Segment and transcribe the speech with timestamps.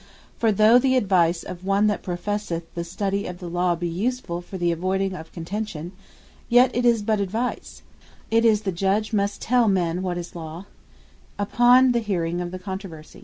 [0.39, 4.43] For though the advice of one that professeth the study of the Law, be usefull
[4.43, 5.91] for the avoyding of contention;
[6.49, 7.83] yet it is but advice;
[8.31, 10.65] tis the Judge must tell men what is Law,
[11.37, 13.19] upon the hearing of the Controversy.